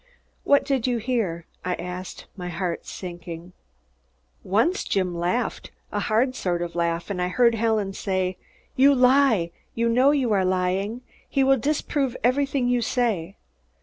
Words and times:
"What 0.43 0.65
did 0.65 0.87
you 0.87 0.97
hear?" 0.97 1.45
I 1.63 1.75
asked, 1.75 2.25
my 2.35 2.49
heart 2.49 2.87
sinking. 2.87 3.53
"Once 4.43 4.83
Jim 4.83 5.15
laughed, 5.15 5.69
a 5.91 5.99
hard 5.99 6.33
sort 6.33 6.63
of 6.63 6.73
laugh, 6.73 7.11
and 7.11 7.21
I 7.21 7.27
heard 7.27 7.53
Helen 7.53 7.93
say, 7.93 8.37
'You 8.75 8.95
lie! 8.95 9.51
You 9.75 9.87
know 9.89 10.09
you 10.09 10.31
are 10.33 10.43
lying! 10.43 11.01
He 11.29 11.43
will 11.43 11.55
disprove 11.57 12.17
everything 12.23 12.67
you 12.67 12.81
say!' 12.81 13.37